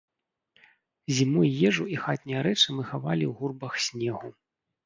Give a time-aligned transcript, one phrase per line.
[1.17, 4.29] Зімой ежу і хатнія рэчы мы хавалі ў гурбах снегу.